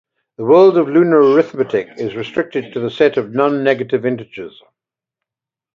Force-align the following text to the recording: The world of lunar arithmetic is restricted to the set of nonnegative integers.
The 0.37 0.45
world 0.45 0.77
of 0.79 0.87
lunar 0.87 1.19
arithmetic 1.21 1.87
is 1.97 2.15
restricted 2.15 2.73
to 2.73 2.79
the 2.79 2.89
set 2.89 3.17
of 3.17 3.29
nonnegative 3.33 4.03
integers. 4.03 4.59